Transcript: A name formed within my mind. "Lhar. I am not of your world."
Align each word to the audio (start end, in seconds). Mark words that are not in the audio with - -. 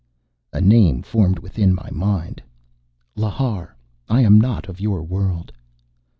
A 0.51 0.59
name 0.59 1.03
formed 1.03 1.37
within 1.37 1.75
my 1.75 1.91
mind. 1.91 2.41
"Lhar. 3.15 3.75
I 4.09 4.21
am 4.21 4.41
not 4.41 4.67
of 4.67 4.81
your 4.81 5.03
world." 5.03 5.51